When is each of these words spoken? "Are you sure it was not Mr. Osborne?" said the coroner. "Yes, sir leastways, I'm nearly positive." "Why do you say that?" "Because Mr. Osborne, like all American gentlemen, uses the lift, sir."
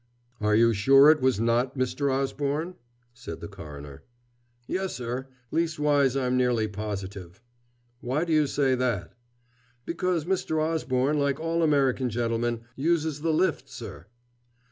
"Are 0.39 0.55
you 0.55 0.73
sure 0.73 1.11
it 1.11 1.21
was 1.21 1.39
not 1.39 1.77
Mr. 1.77 2.11
Osborne?" 2.11 2.73
said 3.13 3.39
the 3.39 3.47
coroner. 3.47 4.01
"Yes, 4.65 4.95
sir 4.95 5.27
leastways, 5.51 6.17
I'm 6.17 6.35
nearly 6.35 6.67
positive." 6.67 7.39
"Why 7.99 8.25
do 8.25 8.33
you 8.33 8.47
say 8.47 8.73
that?" 8.73 9.13
"Because 9.85 10.25
Mr. 10.25 10.59
Osborne, 10.59 11.19
like 11.19 11.39
all 11.39 11.61
American 11.61 12.09
gentlemen, 12.09 12.61
uses 12.75 13.21
the 13.21 13.31
lift, 13.31 13.69
sir." 13.69 14.07